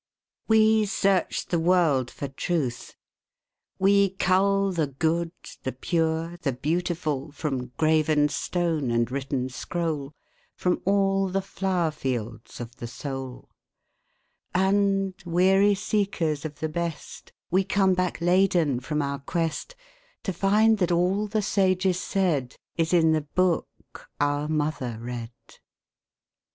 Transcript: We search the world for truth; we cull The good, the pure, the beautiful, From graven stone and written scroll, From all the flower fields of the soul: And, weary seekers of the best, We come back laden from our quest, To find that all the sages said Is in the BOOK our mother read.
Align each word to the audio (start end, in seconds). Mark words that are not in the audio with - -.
We 0.47 0.87
search 0.87 1.45
the 1.45 1.59
world 1.59 2.09
for 2.09 2.27
truth; 2.27 2.95
we 3.77 4.09
cull 4.09 4.71
The 4.71 4.87
good, 4.87 5.29
the 5.61 5.71
pure, 5.73 6.37
the 6.41 6.53
beautiful, 6.53 7.31
From 7.31 7.67
graven 7.77 8.27
stone 8.29 8.89
and 8.89 9.11
written 9.11 9.47
scroll, 9.49 10.13
From 10.55 10.81
all 10.85 11.27
the 11.27 11.43
flower 11.43 11.91
fields 11.91 12.59
of 12.59 12.77
the 12.77 12.87
soul: 12.87 13.47
And, 14.55 15.13
weary 15.23 15.75
seekers 15.75 16.45
of 16.45 16.61
the 16.61 16.67
best, 16.69 17.31
We 17.51 17.63
come 17.63 17.93
back 17.93 18.19
laden 18.19 18.79
from 18.79 19.03
our 19.03 19.19
quest, 19.19 19.75
To 20.23 20.33
find 20.33 20.79
that 20.79 20.91
all 20.91 21.27
the 21.27 21.43
sages 21.43 21.99
said 21.99 22.55
Is 22.75 22.91
in 22.91 23.11
the 23.11 23.21
BOOK 23.21 24.09
our 24.19 24.47
mother 24.47 24.97
read. 24.99 25.31